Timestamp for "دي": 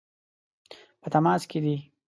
1.63-1.75